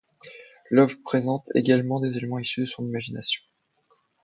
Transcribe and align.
L'œuvre 0.71 0.95
présente 1.03 1.47
également 1.53 1.99
des 1.99 2.17
éléments 2.17 2.39
issus 2.39 2.61
de 2.61 2.65
son 2.65 2.83
imagination. 2.87 3.39